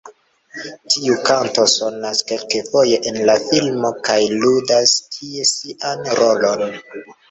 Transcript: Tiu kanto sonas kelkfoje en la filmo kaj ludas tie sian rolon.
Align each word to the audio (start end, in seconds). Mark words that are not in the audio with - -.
Tiu 0.93 1.17
kanto 1.27 1.65
sonas 1.73 2.25
kelkfoje 2.33 2.99
en 3.13 3.21
la 3.31 3.37
filmo 3.45 3.95
kaj 4.11 4.19
ludas 4.35 4.99
tie 5.15 5.49
sian 5.55 6.07
rolon. 6.23 6.71